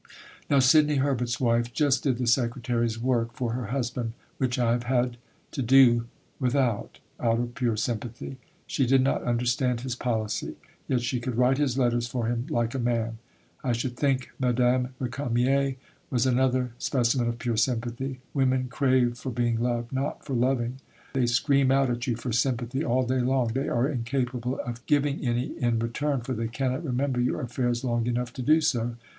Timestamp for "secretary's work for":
2.25-3.51